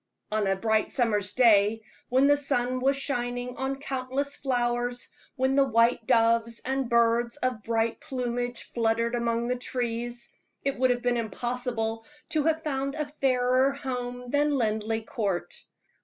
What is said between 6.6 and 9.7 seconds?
and birds of bright plumage fluttered among the